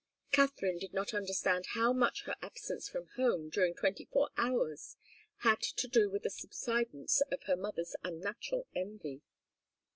Katharine 0.31 0.79
did 0.79 0.95
not 0.95 1.13
understand 1.13 1.67
how 1.75 1.93
much 1.93 2.23
her 2.23 2.33
absence 2.41 2.89
from 2.89 3.09
home 3.17 3.49
during 3.49 3.75
twenty 3.75 4.05
four 4.05 4.31
hours 4.35 4.97
had 5.43 5.61
to 5.61 5.87
do 5.87 6.09
with 6.09 6.23
the 6.23 6.31
subsidence 6.31 7.21
of 7.31 7.43
her 7.43 7.55
mother's 7.55 7.95
unnatural 8.03 8.65
envy. 8.75 9.21